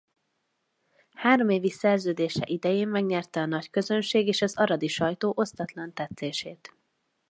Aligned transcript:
Három 1.13 1.49
évi 1.49 1.69
szerződése 1.69 2.41
idején 2.45 2.87
megnyerte 2.87 3.39
a 3.39 3.45
nagyközönség 3.45 4.27
és 4.27 4.41
az 4.41 4.57
aradi 4.57 4.87
sajtó 4.87 5.33
osztatlan 5.35 5.93
tetszését. 5.93 6.75